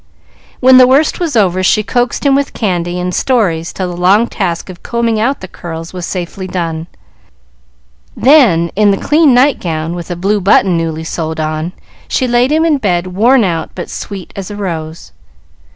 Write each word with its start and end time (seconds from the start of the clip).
When 0.61 0.79
the 0.79 0.87
worst 0.87 1.19
was 1.19 1.35
over, 1.35 1.61
she 1.61 1.83
coaxed 1.83 2.25
him 2.25 2.33
with 2.33 2.53
candy 2.53 2.99
and 2.99 3.13
stories 3.13 3.71
till 3.71 3.87
the 3.91 3.95
long 4.01 4.25
task 4.25 4.67
of 4.67 4.81
combing 4.81 5.19
out 5.19 5.41
the 5.41 5.47
curls 5.47 5.93
was 5.93 6.07
safely 6.07 6.47
done; 6.47 6.87
then, 8.17 8.71
in 8.75 8.89
the 8.89 8.97
clean 8.97 9.35
night 9.35 9.59
gown 9.61 9.93
with 9.93 10.09
a 10.09 10.15
blue 10.15 10.41
button 10.41 10.75
newly 10.75 11.03
sewed 11.03 11.39
on, 11.39 11.73
she 12.07 12.27
laid 12.27 12.51
him 12.51 12.65
in 12.65 12.79
bed, 12.79 13.05
worn 13.13 13.43
out, 13.43 13.69
but 13.75 13.91
sweet 13.91 14.33
as 14.35 14.49
a 14.49 14.55
rose. 14.55 15.11